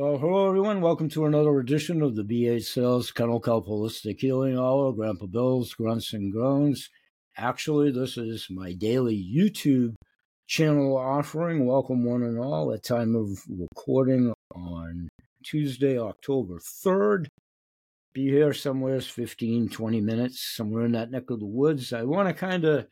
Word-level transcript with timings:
Well, 0.00 0.16
hello 0.16 0.46
everyone. 0.46 0.80
Welcome 0.80 1.08
to 1.08 1.26
another 1.26 1.58
edition 1.58 2.02
of 2.02 2.14
the 2.14 2.22
BH 2.22 2.66
Sales 2.66 3.10
Kennel 3.10 3.40
Kelp 3.40 3.66
Holistic 3.66 4.20
Healing 4.20 4.56
Hour. 4.56 4.92
Grandpa 4.92 5.26
Bill's 5.26 5.74
Grunts 5.74 6.12
and 6.12 6.32
Groans. 6.32 6.88
Actually, 7.36 7.90
this 7.90 8.16
is 8.16 8.46
my 8.48 8.74
daily 8.74 9.16
YouTube 9.16 9.94
channel 10.46 10.96
offering. 10.96 11.66
Welcome 11.66 12.04
one 12.04 12.22
and 12.22 12.38
all 12.38 12.72
at 12.72 12.84
time 12.84 13.16
of 13.16 13.42
recording 13.48 14.32
on 14.54 15.08
Tuesday, 15.42 15.98
October 15.98 16.60
3rd. 16.60 17.26
Be 18.12 18.26
here 18.30 18.52
somewhere 18.52 19.00
15, 19.00 19.68
20 19.68 20.00
minutes, 20.00 20.40
somewhere 20.40 20.84
in 20.84 20.92
that 20.92 21.10
neck 21.10 21.28
of 21.28 21.40
the 21.40 21.44
woods. 21.44 21.92
I 21.92 22.04
want 22.04 22.28
to 22.28 22.34
kind 22.34 22.64
of 22.64 22.86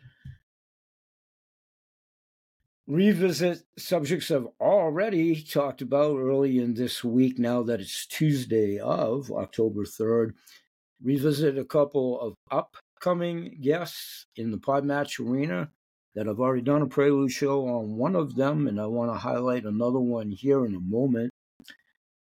revisit 2.87 3.62
subjects 3.77 4.30
I've 4.30 4.46
already 4.61 5.43
talked 5.43 5.82
about 5.82 6.19
early 6.19 6.59
in 6.59 6.75
this 6.75 7.02
week 7.02 7.39
now 7.39 7.62
that 7.64 7.80
it's 7.80 8.07
Tuesday 8.07 8.79
of 8.79 9.30
October 9.33 9.84
3rd. 9.84 10.34
Revisit 11.02 11.59
a 11.59 11.65
couple 11.65 12.20
of 12.20 12.34
upcoming 12.51 13.59
guests 13.60 14.27
in 14.37 14.51
the 14.51 14.59
Podmatch 14.59 15.19
arena 15.19 15.70
that 16.15 16.29
I've 16.29 16.41
already 16.41 16.62
done 16.62 16.83
a 16.83 16.87
prelude 16.87 17.33
show 17.33 17.66
on 17.66 17.96
one 17.96 18.16
of 18.16 18.37
them, 18.37 18.69
and 18.69 18.80
I 18.80 18.87
want 18.87 19.12
to 19.12 19.18
highlight 19.18 19.65
another 19.65 20.01
one 20.01 20.30
here 20.30 20.65
in 20.65 20.74
a 20.74 20.80
moment 20.80 21.30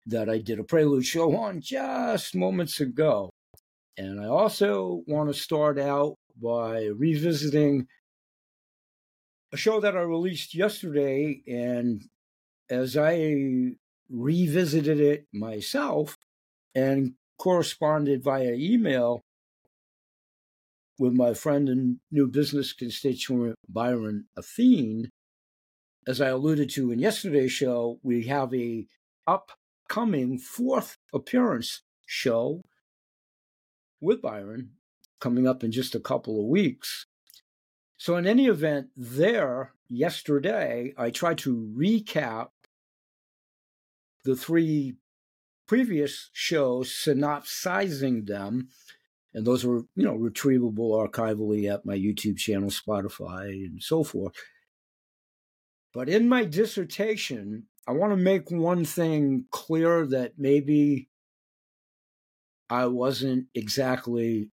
that 0.05 0.29
I 0.29 0.39
did 0.39 0.59
a 0.59 0.63
prelude 0.63 1.05
show 1.05 1.35
on 1.35 1.61
just 1.61 2.35
moments 2.35 2.79
ago. 2.79 3.29
And 3.97 4.21
I 4.21 4.27
also 4.27 5.03
want 5.07 5.29
to 5.29 5.39
start 5.39 5.77
out 5.77 6.15
by 6.41 6.85
revisiting 6.85 7.87
a 9.51 9.57
show 9.57 9.79
that 9.79 9.95
I 9.95 10.01
released 10.01 10.53
yesterday, 10.53 11.41
and 11.47 12.03
as 12.69 12.97
I 12.97 13.75
revisited 14.09 14.99
it 14.99 15.27
myself 15.33 16.17
and 16.75 17.13
corresponded 17.37 18.23
via 18.23 18.53
email 18.53 19.23
with 20.99 21.13
my 21.13 21.33
friend 21.33 21.69
and 21.69 21.99
new 22.11 22.27
business 22.27 22.73
constituent 22.73 23.55
Byron 23.69 24.25
Athene, 24.35 25.09
as 26.07 26.21
I 26.21 26.29
alluded 26.29 26.69
to 26.71 26.91
in 26.91 26.99
yesterday's 26.99 27.51
show, 27.51 27.99
we 28.01 28.27
have 28.27 28.53
a 28.53 28.87
upcoming 29.27 30.37
fourth 30.37 30.97
appearance 31.13 31.81
show 32.05 32.61
with 33.99 34.21
Byron 34.21 34.71
coming 35.19 35.47
up 35.47 35.63
in 35.63 35.71
just 35.71 35.95
a 35.95 35.99
couple 35.99 36.39
of 36.39 36.47
weeks. 36.47 37.06
So, 37.97 38.15
in 38.15 38.27
any 38.27 38.45
event, 38.45 38.89
there 38.95 39.73
yesterday, 39.89 40.93
I 40.97 41.09
tried 41.09 41.39
to 41.39 41.73
recap 41.75 42.49
the 44.23 44.35
three 44.35 44.97
previous 45.67 46.29
shows, 46.33 46.93
synopsizing 46.93 48.25
them. 48.25 48.69
And 49.33 49.45
those 49.45 49.65
were, 49.65 49.81
you 49.95 50.03
know, 50.03 50.17
retrievable 50.17 51.07
archivally 51.07 51.71
at 51.71 51.85
my 51.85 51.95
YouTube 51.95 52.37
channel, 52.37 52.69
Spotify, 52.69 53.49
and 53.49 53.81
so 53.83 54.03
forth. 54.03 54.33
But 55.93 56.09
in 56.09 56.29
my 56.29 56.45
dissertation, 56.45 57.67
I 57.87 57.91
want 57.91 58.11
to 58.11 58.17
make 58.17 58.51
one 58.51 58.85
thing 58.85 59.45
clear 59.51 60.05
that 60.07 60.33
maybe 60.37 61.09
I 62.69 62.85
wasn't 62.87 63.47
exactly 63.55 64.51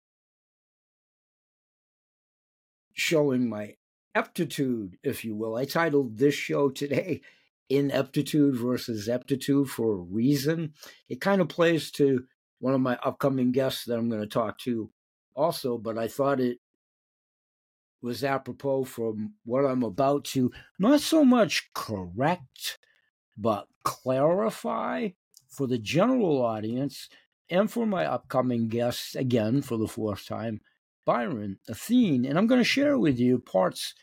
showing 2.93 3.49
my 3.49 3.75
aptitude, 4.15 4.97
if 5.03 5.23
you 5.23 5.35
will. 5.35 5.55
I 5.55 5.65
titled 5.65 6.17
this 6.17 6.35
show 6.35 6.69
today 6.69 7.21
Ineptitude 7.69 8.55
versus 8.55 9.07
Aptitude 9.07 9.69
for 9.69 9.93
a 9.93 9.95
reason. 9.95 10.73
It 11.07 11.21
kind 11.21 11.41
of 11.41 11.47
plays 11.49 11.91
to 11.91 12.25
one 12.59 12.73
of 12.73 12.81
my 12.81 12.97
upcoming 13.03 13.51
guests 13.51 13.85
that 13.85 13.97
I'm 13.97 14.09
going 14.09 14.21
to 14.21 14.27
talk 14.27 14.57
to 14.59 14.91
also, 15.35 15.77
but 15.77 15.97
I 15.97 16.07
thought 16.07 16.39
it 16.39 16.59
was 18.01 18.23
apropos 18.23 18.83
from 18.85 19.33
what 19.45 19.65
I'm 19.65 19.83
about 19.83 20.25
to 20.25 20.51
not 20.79 21.01
so 21.01 21.23
much 21.23 21.71
correct, 21.73 22.77
but 23.37 23.67
clarify 23.83 25.09
for 25.47 25.67
the 25.67 25.77
general 25.77 26.41
audience 26.41 27.09
and 27.49 27.69
for 27.69 27.85
my 27.85 28.05
upcoming 28.05 28.67
guests, 28.69 29.15
again, 29.15 29.61
for 29.61 29.77
the 29.77 29.87
fourth 29.87 30.25
time, 30.25 30.61
Byron 31.05 31.59
Athene, 31.67 32.25
and 32.25 32.37
I'm 32.37 32.47
going 32.47 32.61
to 32.61 32.65
share 32.65 32.97
with 32.97 33.19
you 33.19 33.39
parts 33.39 33.93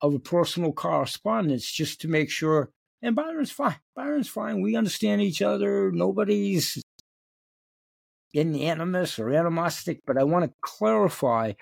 of 0.00 0.14
a 0.14 0.18
personal 0.18 0.72
correspondence 0.72 1.70
just 1.70 2.00
to 2.00 2.08
make 2.08 2.30
sure. 2.30 2.70
And 3.02 3.14
Byron's 3.14 3.50
fine. 3.50 3.76
Byron's 3.94 4.28
fine. 4.28 4.60
We 4.60 4.76
understand 4.76 5.22
each 5.22 5.42
other. 5.42 5.92
Nobody's 5.92 6.82
animus 8.34 9.18
or 9.18 9.30
animistic, 9.30 10.02
but 10.06 10.16
I 10.16 10.24
want 10.24 10.44
to 10.44 10.52
clarify. 10.60 11.52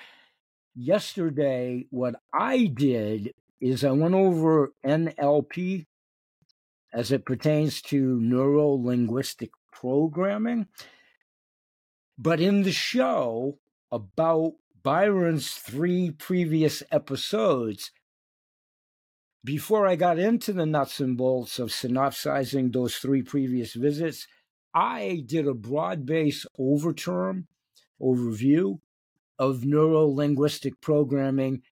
Yesterday, 0.74 1.86
what 1.90 2.16
I 2.34 2.66
did 2.66 3.32
is 3.60 3.84
I 3.84 3.92
went 3.92 4.14
over 4.14 4.72
NLP 4.84 5.86
as 6.92 7.12
it 7.12 7.24
pertains 7.24 7.80
to 7.82 8.20
neuro 8.20 8.70
linguistic 8.70 9.50
programming. 9.72 10.66
But 12.18 12.40
in 12.40 12.62
the 12.62 12.72
show 12.72 13.58
about 13.90 14.54
Byron's 14.86 15.50
three 15.50 16.12
previous 16.12 16.80
episodes, 16.92 17.90
before 19.42 19.84
I 19.84 19.96
got 19.96 20.16
into 20.16 20.52
the 20.52 20.64
nuts 20.64 21.00
and 21.00 21.16
bolts 21.16 21.58
of 21.58 21.72
synopsizing 21.72 22.70
those 22.70 22.94
three 22.94 23.22
previous 23.22 23.74
visits, 23.74 24.28
I 24.72 25.24
did 25.26 25.48
a 25.48 25.54
broad 25.54 26.06
based 26.06 26.46
overterm 26.56 27.46
overview 28.00 28.78
of 29.40 29.64
neuro 29.64 30.06
linguistic 30.06 30.80
programming 30.80 31.62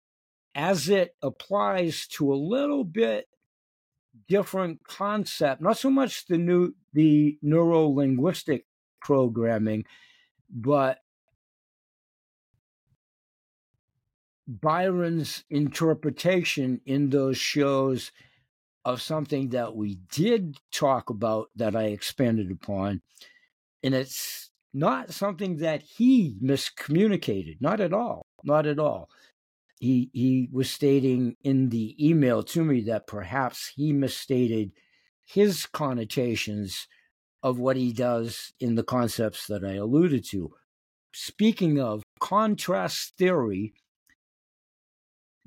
as 0.56 0.88
it 0.88 1.14
applies 1.22 2.08
to 2.14 2.32
a 2.32 2.34
little 2.34 2.82
bit 2.82 3.28
different 4.26 4.82
concept, 4.82 5.62
not 5.62 5.78
so 5.78 5.88
much 5.88 6.26
the 6.26 6.36
new 6.36 6.74
the 6.92 7.38
neuro 7.42 7.86
linguistic 7.86 8.66
programming, 9.00 9.84
but 10.50 10.98
Byron's 14.46 15.44
interpretation 15.50 16.80
in 16.84 17.10
those 17.10 17.38
shows 17.38 18.12
of 18.84 19.00
something 19.00 19.50
that 19.50 19.74
we 19.74 19.96
did 20.12 20.58
talk 20.70 21.10
about 21.10 21.48
that 21.56 21.74
I 21.74 21.84
expanded 21.84 22.50
upon. 22.50 23.00
And 23.82 23.94
it's 23.94 24.50
not 24.74 25.12
something 25.12 25.58
that 25.58 25.82
he 25.82 26.36
miscommunicated, 26.42 27.56
not 27.60 27.80
at 27.80 27.92
all, 27.92 28.26
not 28.42 28.66
at 28.66 28.78
all. 28.78 29.08
He, 29.80 30.10
he 30.12 30.48
was 30.52 30.70
stating 30.70 31.36
in 31.42 31.70
the 31.70 31.94
email 32.04 32.42
to 32.44 32.64
me 32.64 32.82
that 32.82 33.06
perhaps 33.06 33.72
he 33.74 33.92
misstated 33.92 34.72
his 35.24 35.66
connotations 35.66 36.86
of 37.42 37.58
what 37.58 37.76
he 37.76 37.92
does 37.92 38.52
in 38.60 38.74
the 38.74 38.82
concepts 38.82 39.46
that 39.46 39.64
I 39.64 39.74
alluded 39.74 40.24
to. 40.30 40.52
Speaking 41.12 41.80
of 41.80 42.02
contrast 42.18 43.16
theory, 43.16 43.74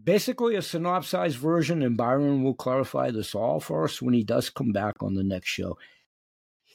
basically 0.01 0.55
a 0.55 0.61
synopsized 0.61 1.37
version, 1.37 1.81
and 1.81 1.97
Byron 1.97 2.43
will 2.43 2.53
clarify 2.53 3.11
this 3.11 3.33
all 3.33 3.59
for 3.59 3.83
us 3.83 4.01
when 4.01 4.13
he 4.13 4.23
does 4.23 4.49
come 4.49 4.71
back 4.71 4.95
on 5.01 5.15
the 5.15 5.23
next 5.23 5.49
show. 5.49 5.77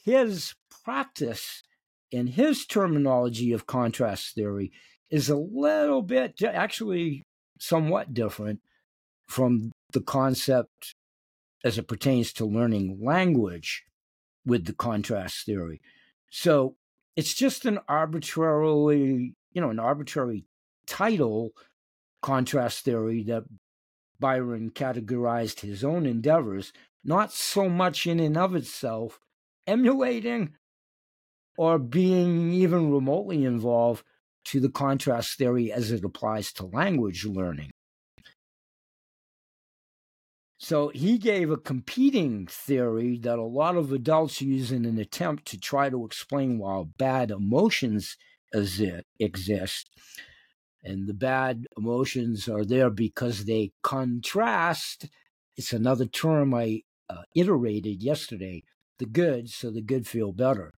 His 0.03 0.53
practice 0.83 1.63
and 2.11 2.29
his 2.29 2.65
terminology 2.65 3.53
of 3.53 3.65
contrast 3.65 4.35
theory 4.35 4.71
is 5.09 5.29
a 5.29 5.37
little 5.37 6.01
bit, 6.01 6.41
actually, 6.43 7.23
somewhat 7.59 8.13
different 8.13 8.59
from 9.27 9.71
the 9.93 10.01
concept 10.01 10.93
as 11.63 11.77
it 11.77 11.87
pertains 11.87 12.33
to 12.33 12.45
learning 12.45 12.99
language 13.01 13.83
with 14.45 14.65
the 14.65 14.73
contrast 14.73 15.45
theory. 15.45 15.79
So 16.29 16.75
it's 17.15 17.33
just 17.33 17.65
an 17.65 17.79
arbitrarily, 17.87 19.33
you 19.53 19.61
know, 19.61 19.69
an 19.69 19.79
arbitrary 19.79 20.45
title 20.87 21.51
contrast 22.23 22.83
theory 22.85 23.21
that 23.23 23.43
Byron 24.19 24.71
categorized 24.71 25.59
his 25.59 25.83
own 25.83 26.07
endeavors, 26.07 26.73
not 27.03 27.31
so 27.31 27.69
much 27.69 28.07
in 28.07 28.19
and 28.19 28.37
of 28.37 28.55
itself 28.55 29.19
emulating 29.67 30.55
or 31.57 31.77
being 31.77 32.51
even 32.51 32.91
remotely 32.91 33.45
involved 33.45 34.03
to 34.45 34.59
the 34.59 34.69
contrast 34.69 35.37
theory 35.37 35.71
as 35.71 35.91
it 35.91 36.03
applies 36.03 36.51
to 36.53 36.65
language 36.65 37.25
learning. 37.25 37.69
So 40.57 40.89
he 40.89 41.17
gave 41.17 41.51
a 41.51 41.57
competing 41.57 42.47
theory 42.47 43.17
that 43.19 43.37
a 43.37 43.43
lot 43.43 43.75
of 43.75 43.91
adults 43.91 44.41
use 44.41 44.71
in 44.71 44.85
an 44.85 44.97
attempt 44.97 45.45
to 45.47 45.59
try 45.59 45.89
to 45.89 46.05
explain 46.05 46.57
why 46.57 46.83
bad 46.97 47.31
emotions 47.31 48.15
exist 48.53 49.89
and 50.83 51.07
the 51.07 51.13
bad 51.13 51.65
emotions 51.77 52.49
are 52.49 52.65
there 52.65 52.89
because 52.89 53.45
they 53.45 53.71
contrast. 53.81 55.07
It's 55.55 55.73
another 55.73 56.05
term 56.05 56.53
I 56.53 56.81
uh, 57.09 57.23
iterated 57.35 58.03
yesterday. 58.03 58.63
The 58.99 59.05
good 59.05 59.49
so 59.49 59.71
the 59.71 59.81
good 59.81 60.07
feel 60.07 60.31
better. 60.31 60.73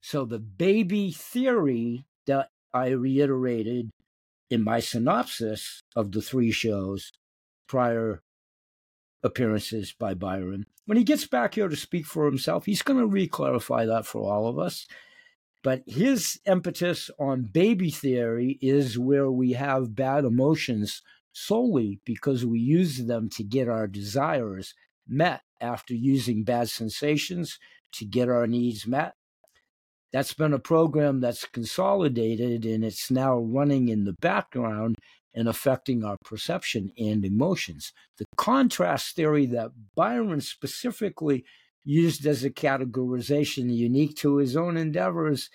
So 0.00 0.24
the 0.24 0.38
baby 0.38 1.12
theory 1.12 2.06
that 2.26 2.48
I 2.72 2.88
reiterated 2.88 3.90
in 4.50 4.64
my 4.64 4.80
synopsis 4.80 5.82
of 5.94 6.12
the 6.12 6.22
three 6.22 6.50
shows 6.50 7.12
prior 7.68 8.22
appearances 9.22 9.94
by 9.98 10.14
Byron. 10.14 10.66
When 10.86 10.98
he 10.98 11.04
gets 11.04 11.26
back 11.26 11.54
here 11.54 11.68
to 11.68 11.76
speak 11.76 12.06
for 12.06 12.26
himself, 12.26 12.66
he's 12.66 12.82
going 12.82 12.98
to 12.98 13.06
re-clarify 13.06 13.86
that 13.86 14.04
for 14.04 14.30
all 14.30 14.48
of 14.48 14.58
us. 14.58 14.86
But 15.62 15.82
his 15.86 16.40
impetus 16.44 17.10
on 17.18 17.42
baby 17.52 17.90
theory 17.90 18.58
is 18.60 18.98
where 18.98 19.30
we 19.30 19.52
have 19.52 19.94
bad 19.94 20.24
emotions 20.24 21.02
solely 21.32 22.00
because 22.04 22.44
we 22.44 22.58
use 22.58 23.06
them 23.06 23.28
to 23.30 23.44
get 23.44 23.68
our 23.68 23.86
desires 23.86 24.74
met 25.08 25.42
after 25.60 25.94
using 25.94 26.44
bad 26.44 26.68
sensations 26.68 27.58
to 27.92 28.04
get 28.04 28.28
our 28.28 28.46
needs 28.46 28.86
met. 28.86 29.14
That's 30.12 30.34
been 30.34 30.52
a 30.52 30.58
program 30.58 31.20
that's 31.20 31.46
consolidated 31.46 32.66
and 32.66 32.84
it's 32.84 33.10
now 33.10 33.38
running 33.38 33.88
in 33.88 34.04
the 34.04 34.12
background 34.12 34.96
and 35.34 35.48
affecting 35.48 36.04
our 36.04 36.18
perception 36.24 36.92
and 36.98 37.24
emotions. 37.24 37.92
The 38.18 38.26
contrast 38.36 39.16
theory 39.16 39.46
that 39.46 39.70
Byron 39.94 40.42
specifically 40.42 41.44
used 41.84 42.26
as 42.26 42.44
a 42.44 42.50
categorization 42.50 43.74
unique 43.74 44.16
to 44.16 44.36
his 44.36 44.56
own 44.56 44.76
endeavors, 44.76 45.50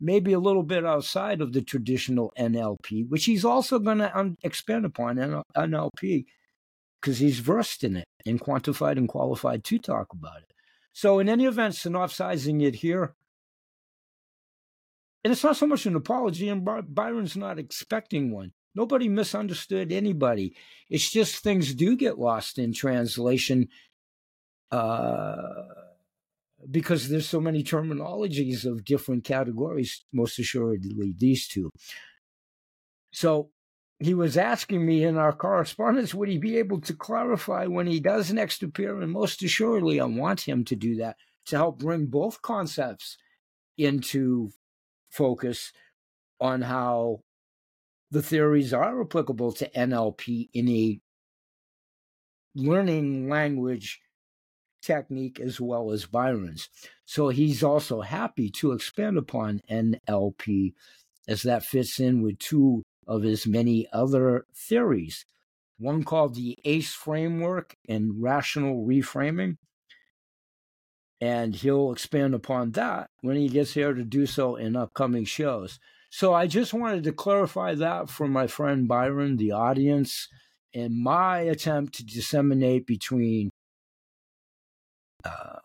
maybe 0.00 0.32
a 0.32 0.40
little 0.40 0.62
bit 0.62 0.84
outside 0.84 1.40
of 1.40 1.52
the 1.52 1.62
traditional 1.62 2.32
NLP, 2.38 3.08
which 3.08 3.26
he's 3.26 3.44
also 3.44 3.78
going 3.78 3.98
to 3.98 4.18
un- 4.18 4.36
expand 4.42 4.84
upon 4.84 5.16
NLP 5.56 6.24
because 7.00 7.18
he's 7.18 7.38
versed 7.38 7.84
in 7.84 7.96
it 7.96 8.06
and 8.26 8.40
quantified 8.40 8.96
and 8.96 9.08
qualified 9.08 9.64
to 9.64 9.78
talk 9.78 10.08
about 10.12 10.38
it. 10.38 10.52
So, 10.92 11.18
in 11.18 11.28
any 11.28 11.46
event, 11.46 11.76
synopsizing 11.76 12.60
it 12.60 12.76
here, 12.76 13.14
and 15.22 15.32
it's 15.32 15.44
not 15.44 15.56
so 15.56 15.66
much 15.66 15.86
an 15.86 15.94
apology, 15.94 16.48
and 16.48 16.64
Byron's 16.64 17.36
not 17.36 17.58
expecting 17.58 18.32
one. 18.32 18.52
Nobody 18.74 19.08
misunderstood 19.08 19.92
anybody. 19.92 20.56
It's 20.88 21.10
just 21.10 21.42
things 21.42 21.74
do 21.74 21.96
get 21.96 22.18
lost 22.18 22.58
in 22.58 22.72
translation 22.72 23.68
uh, 24.70 25.42
because 26.70 27.08
there's 27.08 27.28
so 27.28 27.40
many 27.40 27.62
terminologies 27.62 28.64
of 28.64 28.84
different 28.84 29.24
categories, 29.24 30.04
most 30.12 30.38
assuredly 30.38 31.14
these 31.16 31.48
two. 31.48 31.70
So 33.12 33.50
he 33.98 34.14
was 34.14 34.36
asking 34.36 34.84
me 34.84 35.04
in 35.04 35.16
our 35.16 35.32
correspondence, 35.32 36.14
would 36.14 36.28
he 36.28 36.38
be 36.38 36.58
able 36.58 36.80
to 36.82 36.94
clarify 36.94 37.66
when 37.66 37.86
he 37.86 38.00
does 38.00 38.32
next 38.32 38.62
appear? 38.62 39.00
And 39.00 39.12
most 39.12 39.42
assuredly, 39.42 40.00
I 40.00 40.04
want 40.06 40.42
him 40.42 40.64
to 40.66 40.76
do 40.76 40.96
that 40.96 41.16
to 41.46 41.56
help 41.56 41.78
bring 41.78 42.06
both 42.06 42.42
concepts 42.42 43.16
into 43.76 44.50
focus 45.10 45.72
on 46.40 46.62
how 46.62 47.20
the 48.10 48.22
theories 48.22 48.72
are 48.72 49.00
applicable 49.00 49.52
to 49.52 49.70
NLP 49.70 50.48
in 50.52 50.68
a 50.68 51.00
learning 52.54 53.28
language 53.28 54.00
technique 54.80 55.40
as 55.40 55.60
well 55.60 55.90
as 55.90 56.06
Byron's. 56.06 56.68
So 57.04 57.28
he's 57.28 57.62
also 57.62 58.00
happy 58.00 58.50
to 58.50 58.72
expand 58.72 59.18
upon 59.18 59.62
NLP 59.70 60.74
as 61.28 61.42
that 61.42 61.64
fits 61.64 62.00
in 62.00 62.22
with 62.22 62.38
two 62.38 62.82
of 63.06 63.22
his 63.22 63.46
many 63.46 63.86
other 63.92 64.46
theories. 64.54 65.24
One 65.78 66.04
called 66.04 66.34
the 66.34 66.58
ACE 66.64 66.92
framework 66.92 67.76
and 67.88 68.22
rational 68.22 68.86
reframing. 68.86 69.56
And 71.20 71.54
he'll 71.54 71.92
expand 71.92 72.34
upon 72.34 72.72
that 72.72 73.10
when 73.20 73.36
he 73.36 73.48
gets 73.48 73.74
here 73.74 73.92
to 73.92 74.04
do 74.04 74.26
so 74.26 74.56
in 74.56 74.76
upcoming 74.76 75.24
shows. 75.24 75.78
So 76.10 76.34
I 76.34 76.46
just 76.46 76.74
wanted 76.74 77.04
to 77.04 77.12
clarify 77.12 77.74
that 77.76 78.08
for 78.08 78.26
my 78.26 78.46
friend 78.46 78.88
Byron, 78.88 79.36
the 79.36 79.52
audience, 79.52 80.28
and 80.74 80.96
my 80.96 81.40
attempt 81.40 81.94
to 81.94 82.04
disseminate 82.04 82.86
between 82.86 83.50
uh, 85.24 85.58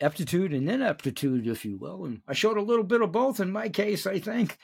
aptitude 0.00 0.52
and 0.52 0.68
ineptitude, 0.68 1.46
if 1.46 1.64
you 1.64 1.76
will. 1.76 2.04
And 2.04 2.22
I 2.26 2.34
showed 2.34 2.56
a 2.56 2.62
little 2.62 2.84
bit 2.84 3.02
of 3.02 3.12
both 3.12 3.40
in 3.40 3.50
my 3.50 3.68
case, 3.68 4.06
I 4.06 4.18
think. 4.18 4.58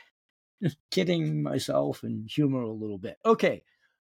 Just 0.63 0.79
kidding 0.91 1.43
myself 1.43 2.03
and 2.03 2.29
humor 2.29 2.63
a 2.63 2.73
little 2.73 2.99
bit. 2.99 3.19
Okay. 3.25 3.63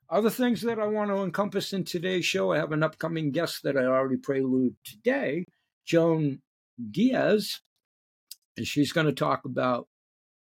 Other 0.09 0.31
things 0.31 0.61
that 0.63 0.79
I 0.79 0.87
want 0.87 1.11
to 1.11 1.21
encompass 1.21 1.71
in 1.71 1.83
today's 1.83 2.25
show, 2.25 2.51
I 2.51 2.57
have 2.57 2.71
an 2.71 2.81
upcoming 2.81 3.31
guest 3.31 3.61
that 3.63 3.77
I 3.77 3.83
already 3.83 4.17
prelude 4.17 4.75
today, 4.83 5.45
Joan 5.85 6.41
Diaz, 6.91 7.61
and 8.57 8.65
she's 8.65 8.91
going 8.91 9.05
to 9.05 9.13
talk 9.13 9.45
about 9.45 9.87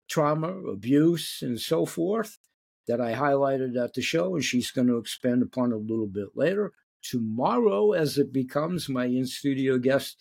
trauma, 0.09 0.47
abuse, 0.47 1.39
and 1.43 1.59
so 1.59 1.85
forth 1.85 2.39
that 2.87 2.99
I 2.99 3.13
highlighted 3.13 3.81
at 3.81 3.93
the 3.93 4.01
show, 4.01 4.35
and 4.35 4.43
she's 4.43 4.71
going 4.71 4.87
to 4.87 4.97
expand 4.97 5.43
upon 5.43 5.71
a 5.71 5.77
little 5.77 6.07
bit 6.07 6.29
later. 6.35 6.71
Tomorrow, 7.03 7.91
as 7.91 8.17
it 8.17 8.31
becomes, 8.31 8.87
my 8.89 9.05
in 9.05 9.25
studio 9.25 9.77
guest 9.77 10.17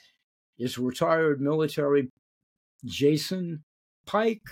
is 0.59 0.79
retired 0.79 1.41
military 1.41 2.09
Jason 2.85 3.63
Pike. 4.07 4.43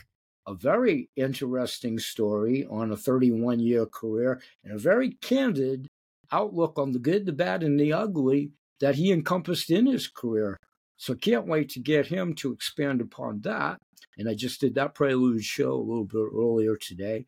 A 0.47 0.55
very 0.55 1.11
interesting 1.17 1.99
story 1.99 2.67
on 2.71 2.91
a 2.91 2.97
31 2.97 3.61
year 3.61 3.87
career 3.87 4.41
and 4.65 4.73
a 4.73 4.79
very 4.79 5.11
candid 5.21 5.87
outlook 6.33 6.79
on 6.79 6.93
the 6.93 6.99
good, 6.99 7.27
the 7.27 7.33
bad, 7.33 7.63
and 7.63 7.79
the 7.79 7.93
ugly 7.93 8.53
that 8.81 8.95
he 8.95 9.13
encompassed 9.13 9.71
in 9.71 9.87
his 9.87 10.09
career. 10.09 10.57
So 10.97 11.15
can't 11.15 11.47
wait 11.47 11.69
to 11.71 11.81
get 11.81 12.07
him 12.07 12.35
to 12.37 12.53
expand 12.53 13.01
upon 13.01 13.41
that. 13.43 13.79
And 14.19 14.29
I 14.29 14.35
just 14.35 14.61
did 14.61 14.75
that 14.75 14.95
prelude 14.95 15.45
show 15.45 15.73
a 15.73 15.77
little 15.77 16.05
bit 16.05 16.27
earlier 16.35 16.77
today. 16.77 17.27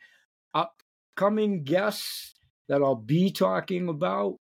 Upcoming 0.55 1.65
guests 1.65 2.35
that 2.69 2.83
I'll 2.83 2.95
be 2.95 3.31
talking 3.31 3.89
about 3.89 4.37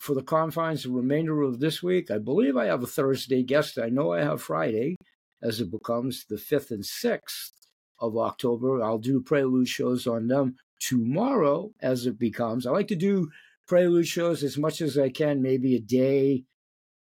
for 0.00 0.14
the 0.14 0.22
confines 0.22 0.82
the 0.82 0.90
remainder 0.90 1.42
of 1.42 1.60
this 1.60 1.82
week. 1.82 2.10
I 2.10 2.16
believe 2.16 2.56
I 2.56 2.64
have 2.64 2.82
a 2.82 2.86
Thursday 2.86 3.42
guest. 3.42 3.78
I 3.78 3.90
know 3.90 4.12
I 4.12 4.22
have 4.22 4.42
Friday 4.42 4.96
as 5.42 5.60
it 5.60 5.70
becomes 5.70 6.24
the 6.24 6.36
5th 6.36 6.70
and 6.70 6.82
6th 6.82 7.52
of 8.00 8.16
October. 8.16 8.82
I'll 8.82 8.98
do 8.98 9.20
prelude 9.20 9.68
shows 9.68 10.06
on 10.06 10.26
them 10.26 10.56
tomorrow 10.80 11.70
as 11.82 12.06
it 12.06 12.18
becomes. 12.18 12.66
I 12.66 12.70
like 12.70 12.88
to 12.88 12.96
do 12.96 13.28
prelude 13.68 14.06
shows 14.06 14.42
as 14.42 14.56
much 14.56 14.80
as 14.80 14.96
I 14.96 15.10
can, 15.10 15.42
maybe 15.42 15.76
a 15.76 15.80
day, 15.80 16.44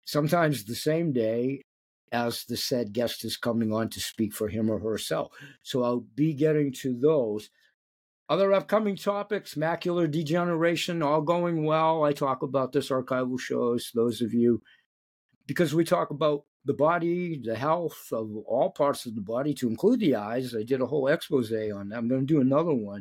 sometimes 0.07 0.65
the 0.65 0.75
same 0.75 1.13
day 1.13 1.61
as 2.11 2.45
the 2.45 2.57
said 2.57 2.95
guest 2.95 3.23
is 3.23 3.37
coming 3.37 3.71
on 3.71 3.91
to 3.91 4.01
speak 4.01 4.33
for 4.33 4.49
him 4.49 4.71
or 4.71 4.79
herself. 4.79 5.31
So 5.63 5.83
I'll 5.83 6.07
be 6.15 6.33
getting 6.33 6.73
to 6.81 6.99
those. 6.99 7.51
Other 8.31 8.53
upcoming 8.53 8.97
topics, 8.97 9.55
macular 9.55 10.11
degeneration, 10.11 11.03
all 11.03 11.23
going 11.23 11.65
well. 11.65 12.05
I 12.05 12.13
talk 12.13 12.43
about 12.43 12.73
this 12.73 12.91
archival 12.91 13.41
shows, 13.41 13.91
those 13.95 14.21
of 14.21 14.35
you, 14.35 14.61
because 15.47 15.75
we 15.75 15.83
talk 15.83 16.11
about 16.11 16.45
the 16.67 16.75
body, 16.75 17.41
the 17.43 17.57
health 17.57 18.09
of 18.13 18.31
all 18.47 18.71
parts 18.71 19.07
of 19.07 19.15
the 19.15 19.23
body, 19.23 19.55
to 19.55 19.69
include 19.69 20.01
the 20.01 20.17
eyes. 20.17 20.55
I 20.55 20.63
did 20.63 20.83
a 20.83 20.87
whole 20.87 21.09
expose 21.09 21.51
on 21.51 21.89
that. 21.89 21.97
I'm 21.97 22.09
going 22.09 22.27
to 22.27 22.35
do 22.35 22.43
another 22.43 22.75
one. 22.75 23.01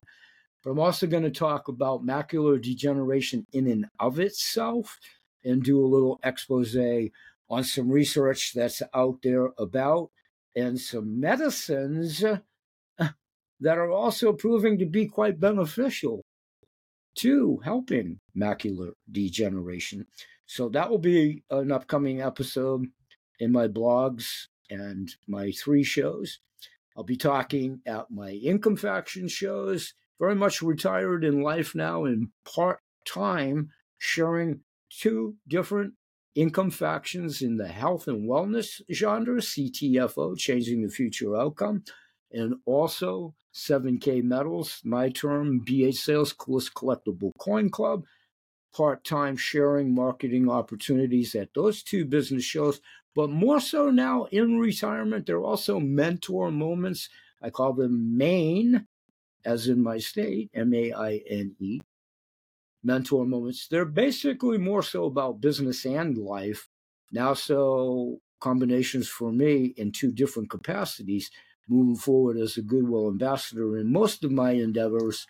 But 0.64 0.72
I'm 0.72 0.80
also 0.80 1.08
going 1.08 1.24
to 1.24 1.30
talk 1.30 1.68
about 1.68 2.06
macular 2.06 2.62
degeneration 2.62 3.46
in 3.52 3.68
and 3.68 3.88
of 4.00 4.20
itself 4.20 4.98
and 5.44 5.62
do 5.62 5.84
a 5.84 5.86
little 5.86 6.22
expose 6.24 6.78
on 7.50 7.64
some 7.66 7.90
research 7.90 8.54
that's 8.54 8.82
out 8.94 9.18
there 9.24 9.50
about 9.58 10.12
and 10.56 10.80
some 10.80 11.20
medicines 11.20 12.24
that 13.60 13.78
are 13.78 13.92
also 13.92 14.34
proving 14.34 14.78
to 14.78 14.86
be 14.86 15.08
quite 15.08 15.40
beneficial 15.40 16.22
to 17.16 17.60
helping 17.64 18.20
macular 18.38 18.92
degeneration. 19.12 20.06
So 20.46 20.70
that 20.70 20.90
will 20.90 21.00
be 21.00 21.44
an 21.50 21.72
upcoming 21.72 22.22
episode 22.22 22.86
in 23.40 23.52
my 23.52 23.68
blogs 23.68 24.48
and 24.70 25.10
my 25.28 25.52
three 25.52 25.84
shows. 25.84 26.40
I'll 26.96 27.04
be 27.04 27.18
talking 27.18 27.82
at 27.86 28.10
my 28.10 28.32
income 28.32 28.76
faction 28.76 29.28
shows, 29.28 29.94
very 30.20 30.36
much 30.36 30.62
retired 30.62 31.24
in 31.24 31.42
life 31.42 31.76
now 31.76 32.06
and 32.06 32.30
part 32.46 32.80
time, 33.06 33.70
sharing 33.98 34.62
two 34.90 35.36
different 35.48 35.94
income 36.36 36.72
factions 36.72 37.42
in 37.42 37.58
the 37.58 37.68
health 37.68 38.08
and 38.08 38.30
wellness 38.30 38.82
genre, 38.94 39.42
CTFO, 39.42 40.38
Changing 40.38 40.84
the 40.84 40.90
Future 40.90 41.36
Outcome, 41.36 41.84
and 42.32 42.56
also 42.66 43.34
7K 43.54 44.24
Metals, 44.24 44.82
my 44.84 45.10
term, 45.10 45.60
BA 45.60 45.94
Sales, 45.94 46.34
Coolest 46.34 46.74
Collectible 46.74 47.32
Coin 47.38 47.70
Club, 47.70 48.04
part 48.76 49.04
time 49.04 49.36
sharing 49.36 49.96
marketing 49.96 50.50
opportunities 50.50 51.34
at 51.34 51.54
those 51.56 51.82
two 51.82 52.06
business 52.06 52.44
shows, 52.44 52.80
but 53.16 53.30
more 53.30 53.60
so 53.60 53.90
now 53.90 54.26
in 54.26 54.60
retirement. 54.60 55.26
There 55.26 55.38
are 55.38 55.44
also 55.44 55.80
mentor 55.80 56.52
moments. 56.52 57.10
I 57.42 57.50
call 57.50 57.74
them 57.74 58.18
MAINE, 58.18 58.86
as 59.44 59.68
in 59.68 59.82
my 59.82 59.98
state, 59.98 60.52
M 60.54 60.74
A 60.74 60.94
I 60.94 61.22
N 61.28 61.56
E, 61.60 61.82
mentor 62.84 63.26
moments. 63.26 63.68
They're 63.68 63.86
basically 63.86 64.58
more 64.58 64.84
so 64.84 65.06
about 65.06 65.42
business 65.42 65.86
and 65.86 66.18
life. 66.18 66.70
Now, 67.12 67.34
so 67.34 68.20
combinations 68.40 69.08
for 69.08 69.32
me 69.32 69.74
in 69.78 69.92
two 69.92 70.12
different 70.12 70.50
capacities 70.50 71.32
moving 71.68 71.96
forward 71.96 72.38
as 72.38 72.58
a 72.58 72.62
Goodwill 72.62 73.08
ambassador 73.08 73.78
in 73.78 73.92
most 73.92 74.24
of 74.24 74.32
my 74.32 74.52
endeavors 74.52 75.28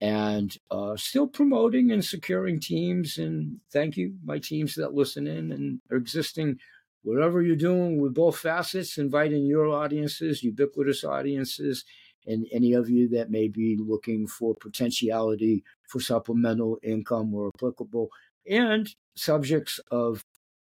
and 0.00 0.56
uh, 0.70 0.96
still 0.96 1.26
promoting 1.26 1.90
and 1.90 2.04
securing 2.04 2.60
teams. 2.60 3.18
And 3.18 3.58
thank 3.72 3.96
you, 3.96 4.14
my 4.24 4.38
teams 4.38 4.74
that 4.76 4.94
listen 4.94 5.26
in 5.26 5.50
and 5.52 5.80
are 5.90 5.96
existing 5.96 6.58
whatever 7.02 7.42
you're 7.42 7.56
doing 7.56 8.00
with 8.00 8.14
both 8.14 8.38
facets, 8.38 8.98
inviting 8.98 9.44
your 9.44 9.68
audiences, 9.68 10.42
ubiquitous 10.42 11.04
audiences, 11.04 11.84
and 12.26 12.46
any 12.52 12.74
of 12.74 12.90
you 12.90 13.08
that 13.08 13.30
may 13.30 13.48
be 13.48 13.76
looking 13.80 14.26
for 14.26 14.54
potentiality 14.54 15.64
for 15.88 16.00
supplemental 16.00 16.78
income 16.82 17.34
or 17.34 17.50
applicable, 17.54 18.08
and 18.48 18.94
subjects 19.16 19.80
of 19.90 20.24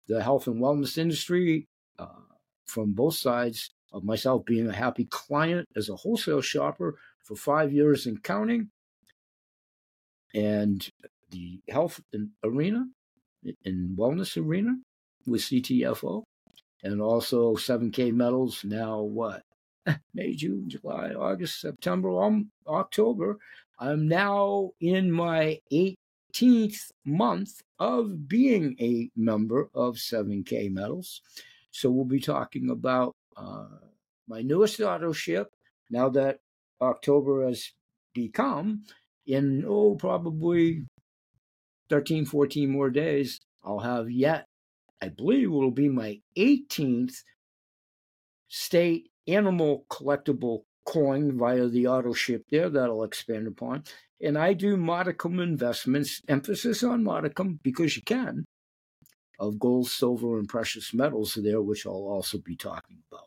the 0.08 0.22
health 0.22 0.46
and 0.46 0.60
wellness 0.60 0.98
industry 0.98 1.68
uh, 1.98 2.06
from 2.64 2.92
both 2.92 3.14
sides 3.14 3.70
of 3.92 4.04
myself 4.04 4.44
being 4.44 4.68
a 4.68 4.72
happy 4.72 5.04
client 5.06 5.68
as 5.76 5.88
a 5.88 5.96
wholesale 5.96 6.40
shopper 6.40 6.96
for 7.22 7.36
five 7.36 7.72
years 7.72 8.06
and 8.06 8.22
counting, 8.22 8.70
and 10.34 10.88
the 11.30 11.60
health 11.68 12.00
arena 12.44 12.86
and 13.64 13.96
wellness 13.96 14.42
arena 14.42 14.76
with 15.26 15.42
CTFO, 15.42 16.24
and 16.82 17.00
also 17.00 17.54
7K 17.54 18.12
metals. 18.12 18.64
Now, 18.64 19.00
what? 19.00 19.42
May, 20.14 20.34
June, 20.34 20.68
July, 20.68 21.10
August, 21.10 21.60
September, 21.60 22.22
um, 22.22 22.50
October. 22.66 23.38
I'm 23.78 24.06
now 24.06 24.70
in 24.80 25.10
my 25.10 25.60
18th 25.72 26.92
month 27.04 27.62
of 27.78 28.28
being 28.28 28.76
a 28.80 29.10
member 29.16 29.68
of 29.74 29.96
7K 29.96 30.70
Metals. 30.70 31.20
So 31.72 31.90
we'll 31.90 32.04
be 32.04 32.20
talking 32.20 32.70
about 32.70 33.16
uh, 33.36 33.66
my 34.28 34.42
newest 34.42 34.80
auto 34.80 35.12
ship 35.12 35.48
now 35.90 36.08
that 36.10 36.40
October 36.80 37.46
has 37.46 37.72
become 38.14 38.82
in, 39.26 39.64
oh, 39.66 39.94
probably 39.94 40.84
13, 41.90 42.24
14 42.24 42.70
more 42.70 42.90
days. 42.90 43.40
I'll 43.64 43.80
have 43.80 44.10
yet 44.10 44.46
I 45.02 45.08
believe 45.08 45.50
will 45.50 45.72
be 45.72 45.88
my 45.88 46.20
18th 46.38 47.24
state 48.46 49.10
animal 49.26 49.84
collectible 49.90 50.62
coin 50.86 51.36
via 51.36 51.66
the 51.66 51.88
auto 51.88 52.12
ship 52.12 52.44
there 52.52 52.70
that 52.70 52.84
I'll 52.84 53.02
expand 53.02 53.48
upon. 53.48 53.82
And 54.22 54.38
I 54.38 54.52
do 54.52 54.76
modicum 54.76 55.40
investments, 55.40 56.22
emphasis 56.28 56.84
on 56.84 57.02
modicum 57.02 57.58
because 57.64 57.96
you 57.96 58.02
can, 58.02 58.44
of 59.42 59.58
gold, 59.58 59.88
silver, 59.88 60.38
and 60.38 60.48
precious 60.48 60.94
metals 60.94 61.36
there, 61.42 61.60
which 61.60 61.84
I'll 61.84 61.92
also 61.92 62.38
be 62.38 62.54
talking 62.54 62.98
about. 63.10 63.26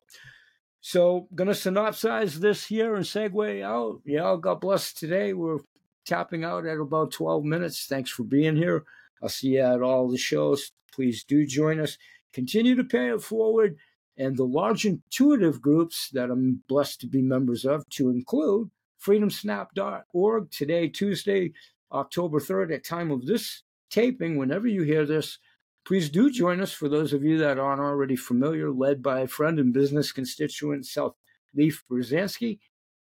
So, 0.80 1.28
going 1.36 1.48
to 1.48 1.54
synopsize 1.54 2.36
this 2.36 2.66
here 2.68 2.96
and 2.96 3.04
segue 3.04 3.62
out. 3.64 4.02
Yeah, 4.06 4.38
God 4.40 4.62
bless 4.62 4.94
today. 4.94 5.34
We're 5.34 5.60
tapping 6.06 6.46
out 6.46 6.66
at 6.66 6.78
about 6.78 7.12
12 7.12 7.44
minutes. 7.44 7.86
Thanks 7.88 8.12
for 8.12 8.24
being 8.24 8.56
here. 8.56 8.84
I'll 9.22 9.30
see 9.30 9.56
you 9.56 9.62
at 9.62 9.82
all 9.82 10.10
the 10.10 10.18
shows. 10.18 10.72
Please 10.94 11.24
do 11.24 11.46
join 11.46 11.80
us. 11.80 11.98
Continue 12.32 12.76
to 12.76 12.84
pay 12.84 13.10
it 13.10 13.22
forward. 13.22 13.78
And 14.18 14.38
the 14.38 14.46
large 14.46 14.86
intuitive 14.86 15.62
groups 15.62 16.10
that 16.14 16.32
I'm 16.32 16.64
blessed 16.70 17.02
to 17.02 17.08
be 17.08 17.22
members 17.22 17.66
of, 17.66 17.90
to 17.90 18.10
include 18.10 18.70
freedomsnap.org 19.06 20.52
today, 20.52 20.88
Tuesday, 20.88 21.52
October 21.92 22.40
3rd, 22.40 22.74
at 22.74 22.86
time 22.86 23.12
of 23.12 23.26
this 23.26 23.64
taping, 23.90 24.38
whenever 24.38 24.68
you 24.68 24.84
hear 24.84 25.06
this, 25.06 25.40
please 25.86 26.10
do 26.10 26.32
join 26.32 26.62
us 26.62 26.74
for 26.74 26.90
those 26.90 27.14
of 27.14 27.24
you 27.24 27.38
that 27.38 27.60
aren't 27.60 27.82
already 27.82 28.16
familiar, 28.16 28.72
led 28.72 29.04
by 29.04 29.20
a 29.22 29.28
friend 29.28 29.60
and 29.60 29.74
business 29.74 30.12
constituent, 30.12 30.86
South 30.86 31.16
Leaf 31.54 31.84
Brzezinski, 31.90 32.60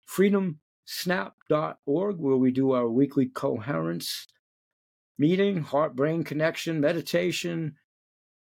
freedomsnap.org, 0.07 2.17
where 2.17 2.35
we 2.35 2.51
do 2.51 2.71
our 2.71 2.89
weekly 2.89 3.27
coherence 3.27 4.27
meeting, 5.17 5.61
heart 5.61 5.95
brain 5.95 6.23
connection, 6.23 6.81
meditation, 6.81 7.75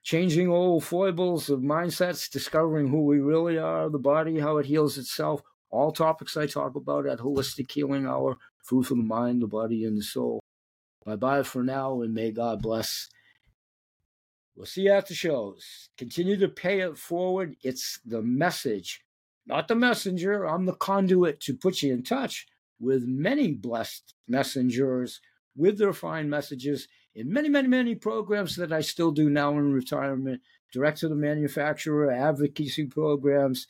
changing 0.03 0.49
old 0.49 0.85
foibles 0.85 1.51
of 1.51 1.61
mindsets, 1.61 2.31
discovering 2.31 2.89
who 2.89 3.05
we 3.05 3.19
really 3.19 3.59
are, 3.59 3.91
the 3.91 3.99
body, 3.99 4.39
how 4.39 4.59
it 4.59 4.67
heals 4.67 4.99
itself. 4.99 5.43
All 5.71 5.93
topics 5.93 6.37
I 6.37 6.47
talk 6.47 6.75
about 6.75 7.07
at 7.07 7.19
Holistic 7.19 7.71
Healing 7.71 8.07
Hour, 8.07 8.37
food 8.65 8.87
for 8.87 8.95
the 8.95 9.03
mind, 9.03 9.43
the 9.43 9.47
body, 9.47 9.85
and 9.85 9.99
the 9.99 10.03
soul. 10.03 10.41
Bye 11.05 11.17
bye 11.17 11.43
for 11.43 11.63
now, 11.63 12.03
and 12.03 12.13
may 12.13 12.31
God 12.31 12.63
bless. 12.63 13.09
We'll 14.61 14.67
see 14.67 14.83
you 14.83 14.93
at 14.93 15.07
the 15.07 15.15
shows. 15.15 15.89
Continue 15.97 16.37
to 16.37 16.47
pay 16.47 16.81
it 16.81 16.99
forward. 16.99 17.57
It's 17.63 17.99
the 18.05 18.21
message, 18.21 19.01
not 19.47 19.69
the 19.69 19.75
messenger. 19.75 20.45
I'm 20.45 20.67
the 20.67 20.75
conduit 20.75 21.41
to 21.41 21.57
put 21.57 21.81
you 21.81 21.95
in 21.95 22.03
touch 22.03 22.47
with 22.79 23.05
many 23.07 23.53
blessed 23.53 24.13
messengers 24.29 25.23
with 25.57 25.79
their 25.79 25.95
fine 25.95 26.29
messages 26.29 26.89
in 27.15 27.33
many, 27.33 27.49
many, 27.49 27.69
many 27.69 27.95
programs 27.95 28.55
that 28.57 28.71
I 28.71 28.83
still 28.83 29.13
do 29.13 29.31
now 29.31 29.53
in 29.53 29.73
retirement 29.73 30.43
direct 30.75 30.99
to 30.99 31.09
the 31.09 31.15
manufacturer, 31.15 32.11
advocacy 32.11 32.85
programs, 32.85 33.67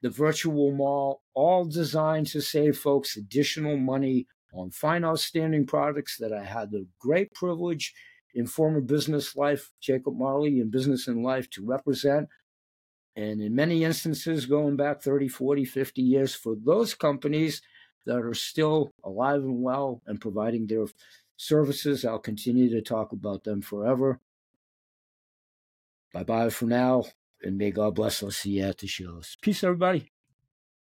the 0.00 0.08
virtual 0.08 0.72
mall, 0.72 1.20
all 1.34 1.66
designed 1.66 2.28
to 2.28 2.40
save 2.40 2.78
folks 2.78 3.18
additional 3.18 3.76
money 3.76 4.26
on 4.54 4.70
fine, 4.70 5.04
outstanding 5.04 5.66
products 5.66 6.16
that 6.16 6.32
I 6.32 6.44
had 6.44 6.70
the 6.70 6.86
great 6.98 7.34
privilege 7.34 7.92
in 8.34 8.46
former 8.46 8.80
business 8.80 9.36
life, 9.36 9.72
Jacob 9.80 10.16
Marley, 10.16 10.60
in 10.60 10.70
business 10.70 11.06
and 11.08 11.22
life 11.22 11.48
to 11.50 11.64
represent. 11.64 12.28
And 13.16 13.40
in 13.40 13.54
many 13.54 13.84
instances, 13.84 14.46
going 14.46 14.76
back 14.76 15.00
30, 15.00 15.28
40, 15.28 15.64
50 15.64 16.02
years 16.02 16.34
for 16.34 16.56
those 16.56 16.94
companies 16.94 17.62
that 18.06 18.18
are 18.18 18.34
still 18.34 18.92
alive 19.04 19.42
and 19.42 19.62
well 19.62 20.02
and 20.06 20.20
providing 20.20 20.66
their 20.66 20.86
services. 21.36 22.04
I'll 22.04 22.18
continue 22.18 22.70
to 22.70 22.82
talk 22.82 23.12
about 23.12 23.44
them 23.44 23.62
forever. 23.62 24.20
Bye 26.12 26.24
bye 26.24 26.50
for 26.50 26.66
now, 26.66 27.04
and 27.42 27.58
may 27.58 27.70
God 27.70 27.96
bless. 27.96 28.22
See 28.36 28.50
you 28.50 28.64
at 28.64 28.78
the 28.78 28.86
shows. 28.86 29.36
Peace, 29.42 29.64
everybody. 29.64 30.13